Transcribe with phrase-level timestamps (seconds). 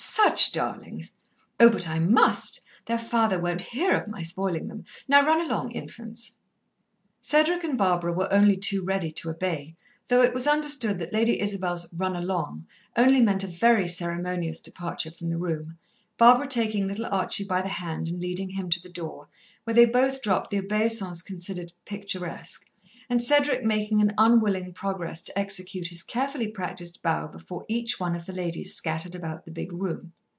[0.03, 1.13] "Such darlings!"
[1.59, 2.61] "Oh, but I must!
[2.87, 4.83] Their father won't hear of my spoilin' them.
[5.07, 6.33] Now run along, infants."
[7.21, 9.75] Cedric and Barbara were only too ready to obey,
[10.07, 12.67] though it was understood that Lady Isabel's "run along"
[12.97, 15.77] only meant a very ceremonious departure from the room,
[16.17, 19.27] Barbara taking little Archie by the hand and leading him to the door,
[19.65, 22.65] where they both dropped the obeisance considered "picturesque,"
[23.09, 28.15] and Cedric making an unwilling progress to execute his carefully practised bow before each one
[28.15, 30.13] of the ladies scattered about the big room.